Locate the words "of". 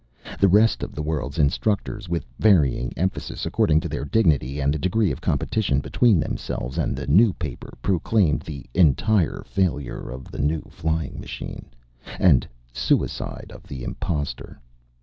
0.81-0.95, 5.11-5.21, 10.09-10.31, 13.53-13.67